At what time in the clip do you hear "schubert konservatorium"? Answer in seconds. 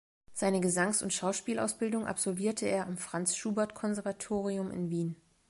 3.35-4.71